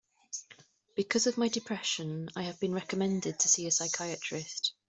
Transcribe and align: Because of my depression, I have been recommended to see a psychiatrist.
Because 0.95 1.27
of 1.27 1.37
my 1.37 1.47
depression, 1.47 2.27
I 2.35 2.41
have 2.45 2.59
been 2.59 2.73
recommended 2.73 3.37
to 3.37 3.47
see 3.49 3.67
a 3.67 3.71
psychiatrist. 3.71 4.73